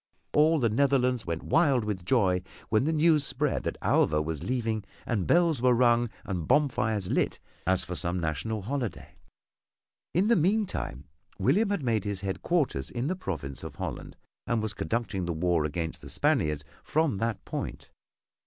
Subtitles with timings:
[0.33, 4.83] All the Netherlands went wild with joy when the news spread that Alva was leaving
[5.05, 9.13] and bells were rung and bonfires lit as for some national holiday.
[10.15, 11.03] In the meantime
[11.37, 14.15] William had made his headquarters in the province of Holland
[14.47, 17.91] and was conducting the war against the Spaniards from that point.